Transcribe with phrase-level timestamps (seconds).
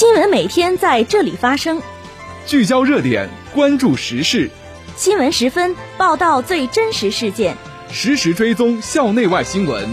[0.00, 1.78] 新闻每天在这里发生，
[2.46, 4.48] 聚焦热点，关注时事。
[4.96, 7.54] 新闻十分报道最真实事件，
[7.90, 9.86] 实时追踪校内外新闻。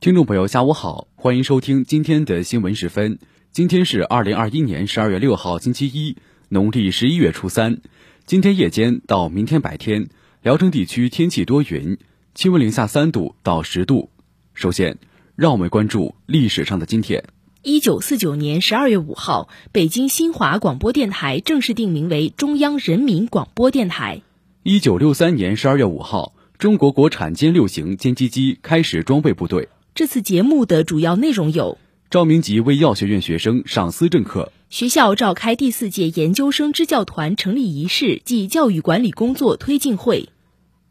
[0.00, 3.20] 听众朋友，下午好，欢迎收听今天的新闻十分。
[3.52, 6.16] 今天是二零二一年十二月六号，星期一，
[6.48, 7.78] 农历十一月初三。
[8.26, 10.08] 今天夜间到明天白天，
[10.42, 11.96] 聊城地区天气多云，
[12.34, 14.10] 气温零下三度到十度。
[14.56, 14.96] 首先，
[15.34, 17.22] 让我们关注历史上的今天。
[17.62, 24.22] 一九四九年十二月五号，北京新华广播电台正式定名为中央人民广播电台。
[24.62, 29.68] 一九六三年十二月五号，中国国产歼六型歼击机开始装备部队。
[29.94, 31.76] 这次节目的主要内容有：
[32.08, 40.30] 赵明吉为药学院学生上思政课；学校召开第四届研究生支教团成立仪式暨教育管理工作推进会；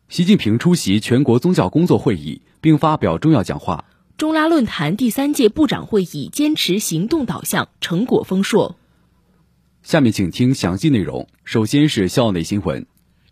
[0.08, 3.86] 习近平出席全国宗教工作会议并发表重要讲话；
[4.18, 8.76] 中拉论坛第三届部长会议坚持行动导向，成果丰硕。
[9.84, 11.28] 下面请听详细内容。
[11.44, 12.88] 首先是校内新闻。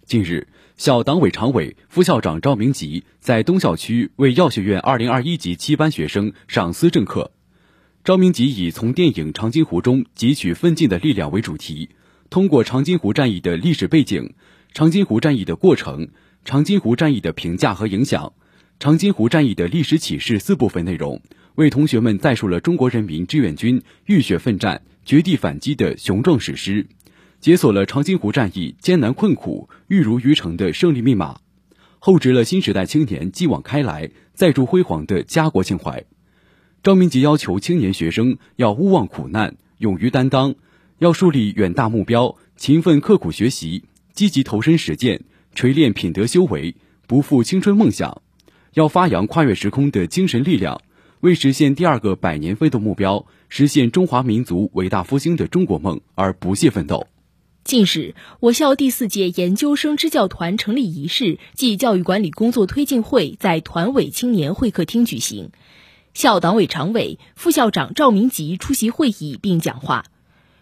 [0.05, 0.47] 近日。
[0.77, 7.31] 校党委常委、副校长赵明吉在东校区为药学院2021级七班学生上思政课。
[8.03, 11.89] 赵明吉以从电影《长津湖》中汲取奋进的力量为主题，
[12.29, 14.33] 通过长津湖战役的历史背景、
[14.73, 16.09] 长津湖战役的过程、
[16.45, 18.33] 长津湖战役的评价和影响、
[18.83, 21.21] 长津湖战役的历史启示四部分内容，
[21.55, 26.85] 为同学们再述了中国人民志愿军浴血奋战、绝地反击的雄壮史诗。
[27.39, 31.39] 解锁了长津湖战役艰难困苦、玉如于成的胜利密码，
[31.99, 36.03] 厚植了新时代青年继往开来、再铸辉煌的家国情怀。
[36.83, 40.55] 赵明杰要求青年学生要勿忘苦难、勇于担当，
[40.97, 45.21] 要树立远大目标、勤奋刻苦学习、积极投身实践、
[45.55, 46.75] 锤炼品德修为，
[47.07, 48.21] 不负青春梦想。
[48.73, 50.81] 要发扬跨越时空的精神力量，
[51.19, 57.05] 为实现第二个百年奋斗目标、实现中华民族伟大复兴的中国梦而不懈奋斗。
[57.63, 65.51] 近日，我校第四届研究生支教团成立仪式暨教育管理工作推进会在团委青年会客厅举行，
[66.15, 70.05] 校党委常委、副校长赵明吉出席会议并讲话，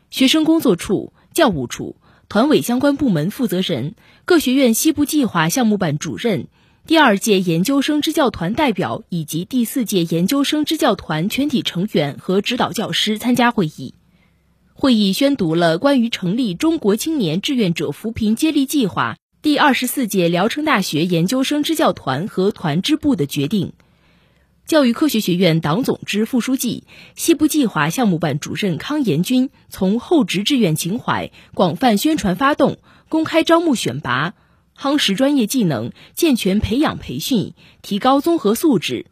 [0.10, 1.96] 学生工作处、教务处、
[2.28, 3.96] 团委相关部门负责人、
[4.26, 6.50] 各学院西部计划项目办主任、
[6.88, 13.94] 第二届研究生支教团代表以及第四届研究生支教团全体成员和指导教师参加会议。
[14.74, 23.74] 会议宣读了关于成立中国青年志愿者扶贫接力计划第二十四届聊城大学研究生支教团和团支部的决定。
[24.66, 32.78] 教育科学学院党总支副书记、西部计划项目办主任康延军从厚植志愿情怀、广泛宣传发动、
[33.10, 34.34] 公开招募选拔、
[34.82, 37.54] 夯实专业技能、健全培养培训、
[37.84, 39.06] 提高综合素质、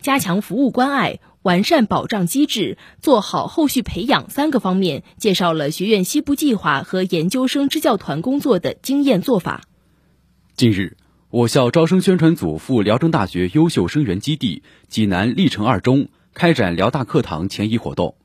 [0.00, 1.20] 加强服务关爱。
[1.42, 9.62] 完善保障机制，做好后续培养三个方面，介绍了学院西部计划和研究生支教团工作的经验做法。
[10.56, 10.96] 近日，
[11.30, 18.16] 我校招生宣传组赴聊城大学优秀生源基地济南历城二中开展辽大课堂前移活动，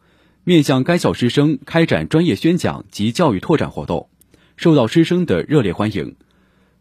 [0.44, 4.10] 面向该校师生开展专业宣讲及教育拓展活动，
[4.58, 6.16] 受到师生的热烈欢迎。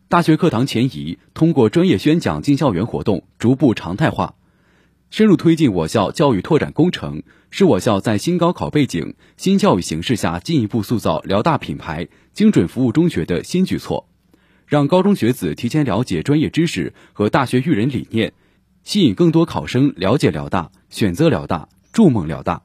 [0.09, 4.37] 大学课堂前移通过专业宣讲进校园活动逐步常态化。
[5.11, 14.09] 深入推进我校教育拓展工程，是我校在新高考背景、新教育形势下进一步塑造辽大品牌、精准服务中学的新举措，
[14.67, 18.33] 让高中学子提前了解专业知识和大学育人理念，
[18.85, 22.63] 吸引更多考生了解辽大、选择辽大、筑梦辽大。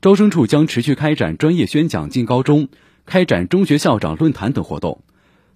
[0.00, 2.68] 招生处将持续开展专业宣讲进高中，
[3.06, 5.04] 开展中学校长论坛等活动，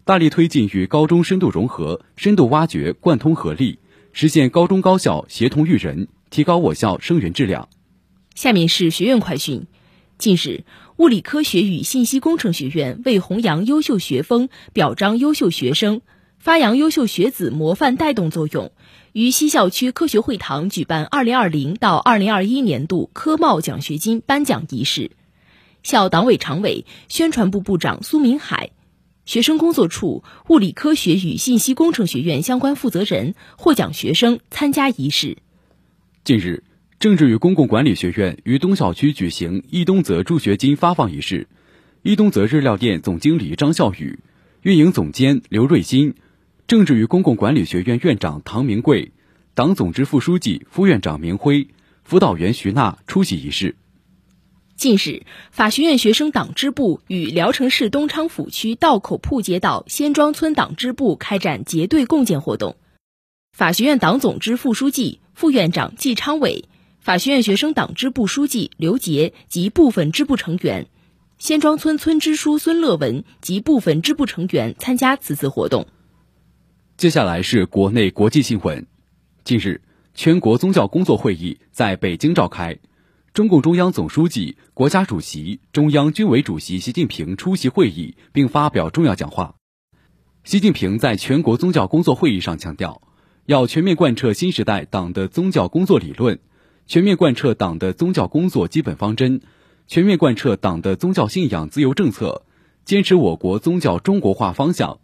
[0.07, 3.79] 大力推进与高中深度融合、深度挖掘、贯通合力。
[4.13, 7.71] 实现高中高校协同育人，提高我校生源质量。
[8.35, 9.67] 下面是学院快讯。
[10.19, 10.65] 近日，
[10.99, 16.03] 物理科学与信息工程学院为弘扬优秀学风、表彰优秀学生、
[16.39, 18.73] 发扬优秀学子模范带动作用，
[19.15, 25.13] 于西校区科学会堂举办2020到2021年度科贸奖学金颁奖仪式。
[25.83, 28.71] 校党委常委、宣传部部长苏明海。
[29.27, 35.39] 学生工作处、物理科学与信息工程学院相关负责人、获奖学生参加仪式。
[36.25, 36.63] 近日，
[37.01, 41.49] 政治与公共管理学院于东校区举行易东泽助学金发放仪式。
[42.03, 44.19] 易东泽日料店总经理张孝宇、
[44.63, 46.15] 运营总监刘瑞新、
[46.67, 49.13] 政治与公共管理学院院长唐明贵、
[49.55, 51.67] 党总支副书记、副院长明辉、
[52.03, 53.77] 辅导员徐娜出席仪式。
[54.77, 55.23] 近日，
[55.53, 62.77] 法学院学生党支部与聊城市东昌府区道口铺街道仙庄村党支部开展结对共建活动。
[63.57, 66.65] 法学院党总支副书记、副院长季昌伟，
[66.99, 70.89] 法学院学生党支部书记刘杰及部分支部成员，
[71.39, 75.87] 仙庄村村支书孙乐文及部分支部成员参加此次活动。
[76.97, 78.87] 接下来是国内国际新闻。
[79.45, 79.81] 近日，
[80.15, 82.79] 全国宗教工作会议在北京召开，
[83.35, 89.57] 中共中央总书记、国家主席、中央军委主席习近平出席会议并发表重要讲话。
[90.45, 93.03] 习近平在全国宗教工作会议上强调，
[93.47, 96.39] 要全面贯彻新时代党的宗教工作理论，
[96.87, 99.41] 全面贯彻党的宗教工作基本方针，
[99.89, 102.45] 全面贯彻党的宗教信仰自由政策，
[102.85, 105.01] 坚持我国宗教中国化方向。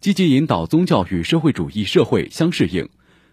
[0.00, 2.90] 积极引导宗教与社会主义社会相适应，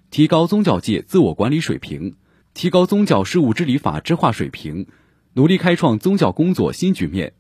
[0.09, 2.15] 提高宗教界自我管理水平，
[2.57, 4.87] 提高宗教事务治理法制化水平，
[5.33, 7.33] 努力开创宗教工作新局面，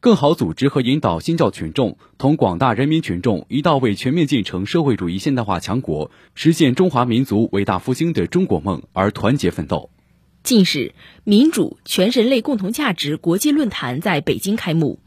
[0.00, 9.88] 更好组织和引导新教群众同广大人民群众一道为全面建成社会主义现代化强国、实现中华民族伟大复兴的中国梦而团结奋斗。
[10.42, 14.98] 近日，民主全人类共同价值国际论坛在北京开幕。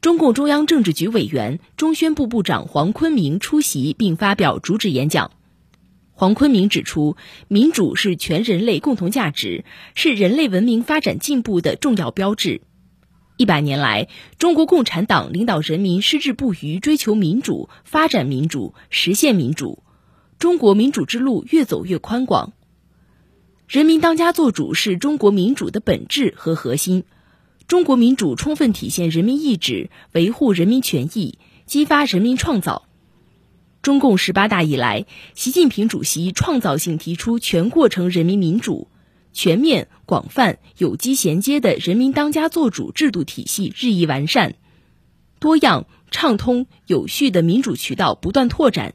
[0.00, 5.32] 中共中央政治局委员、中宣部部长黄坤明出席并发表主旨演讲。
[6.18, 7.16] 黄坤明指出，
[7.46, 12.60] 民主是全人类共同价值，是人类文明发展进步的重要标志。
[13.36, 19.84] 一百年来，中国共产党领导人民矢志不渝追求民主、发展民主、实现民主，
[20.40, 22.52] 中国民主之路越走越宽广。
[23.68, 27.04] 人民当家作主是中国民主的本质和核心。
[27.68, 32.87] 中国民主充分体现人民意志，维护人民权益，激发人民创造。
[33.88, 38.88] 中共十八大以来，习近平主席创造性提出全过程人民民主，
[39.32, 44.56] 全面、广泛、有机衔接的人民当家作主制度体系日益完善，
[45.40, 48.92] 多样、畅通、有序的民主渠道不断拓展。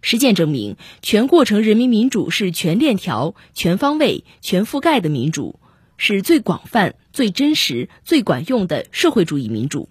[0.00, 5.60] 实践证明，全过程人民民主是全链条、全方位、全覆盖的民主。
[5.98, 9.90] 是最广泛、最真实、最管用的社会主义民主。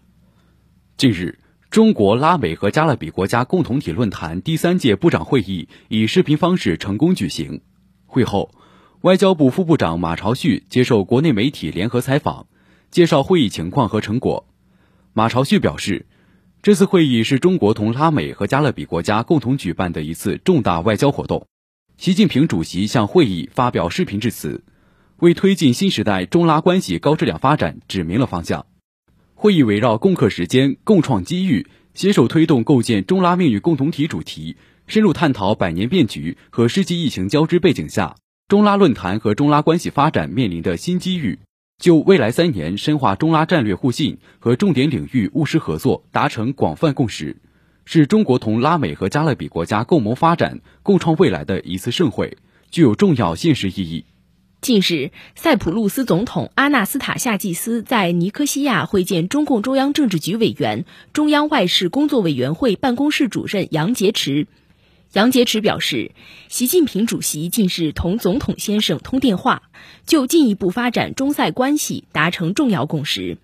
[0.98, 1.38] 近日，
[1.74, 7.62] 中国、拉美和加勒比国家共同体论坛第三届部长会议以视频方式成功举行。
[8.06, 8.52] 会后，
[9.02, 12.46] 外交部副部长马朝旭接受国内媒体联合采访，
[12.92, 14.46] 介绍会议情况和成果。
[15.14, 16.06] 马朝旭表示，
[16.62, 21.48] 这次会议是中国同拉美和加勒比国家共同举办的一次重大外交活动。
[21.98, 24.64] 习近平主席向会议发表视频致辞。
[25.18, 28.68] 为推进新时代中拉关系高质量发展指明了方向。
[29.44, 34.56] 会议围绕共克时艰、共创机遇、携手推动构建中拉命运共同体主题，
[34.88, 38.16] 深入探讨百年变局和世纪疫情交织背景下
[38.48, 41.40] 中拉论坛和中拉关系发展面临的新机遇，
[41.78, 47.36] 就未来三年深化中拉战略互信和重点领域务实合作达成广泛共识，
[47.84, 52.38] 是中国同拉美和加勒比国家共谋发展、共创未来的一次盛会，
[52.72, 54.06] 具有重要现实意义。
[54.64, 64.48] 近日，塞浦路斯总统阿纳斯塔夏季斯在尼科西亚会见中共中央政治局委员、中央外事工作委员会办公室主任杨洁篪。
[65.12, 66.14] 杨洁篪表示，
[66.48, 69.64] 习近平主席近日同总统先生通电话，
[70.06, 73.38] 就进一步发展中塞关系达成重要共识，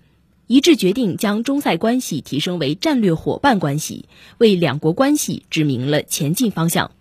[0.47, 4.05] 一致决定将中塞关系提升为战略伙伴关系，
[4.37, 6.91] 为两国关系指明了前进方向。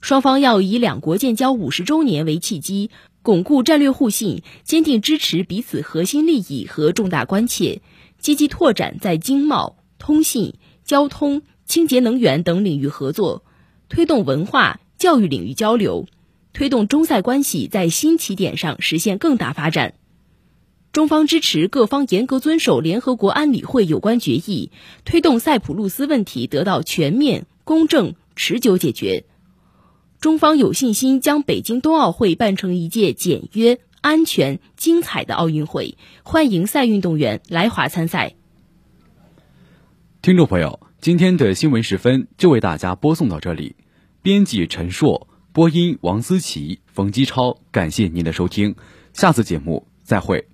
[0.00, 2.90] 双方要以两国建交五十周年为契机。
[3.22, 7.80] 巩固战略互信，坚定支持彼此核心利益和重大关切，
[8.18, 13.44] 积极拓展在经贸、通信、交通、清洁能源等领域合作，
[13.88, 16.06] 推动文化、教育领域交流，
[16.52, 19.94] 推动中塞关系在新起点上实现更大发展。
[20.90, 24.72] 中方支持各方严格遵守联合国安理会有关决议，
[25.04, 29.24] 推动塞浦路斯问题得到全面、公正、持久解决。
[30.22, 38.36] 中方有信心将北京冬奥会办成一届简约、安全、精彩的奥运会，欢迎赛运动员来华参赛。
[40.22, 43.74] 听众朋友，今天的新闻时分就为大家播送到这里，
[44.22, 48.76] 编辑陈硕，播音王思琪、冯基超，感谢您的收听，
[49.12, 50.51] 下次节目再会。